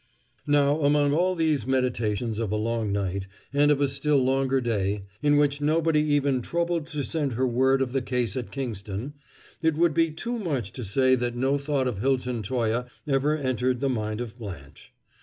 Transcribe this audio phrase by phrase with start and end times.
[0.47, 5.03] Now among all these meditations of a long night, and of a still longer day,
[5.21, 9.13] in which nobody even troubled to send her word of the case at Kingston,
[9.61, 13.79] it would be too much to say that no thought of Hilton Toye ever entered
[13.79, 14.91] the mind of Blanche.